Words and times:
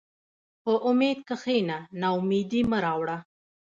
په 0.63 0.71
امید 0.89 1.19
کښېنه، 1.27 1.77
ناامیدي 2.01 2.61
مه 2.69 2.77
راوړه. 2.85 3.17